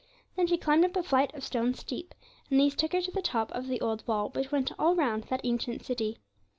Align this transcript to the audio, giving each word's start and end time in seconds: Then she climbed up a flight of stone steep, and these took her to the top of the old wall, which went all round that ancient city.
Then 0.35 0.47
she 0.47 0.57
climbed 0.57 0.83
up 0.83 0.95
a 0.95 1.03
flight 1.03 1.31
of 1.35 1.43
stone 1.43 1.75
steep, 1.75 2.15
and 2.49 2.59
these 2.59 2.73
took 2.75 2.93
her 2.93 3.01
to 3.01 3.11
the 3.11 3.21
top 3.21 3.51
of 3.51 3.67
the 3.67 3.79
old 3.81 4.07
wall, 4.07 4.29
which 4.31 4.51
went 4.51 4.71
all 4.79 4.95
round 4.95 5.25
that 5.25 5.41
ancient 5.43 5.85
city. 5.85 6.17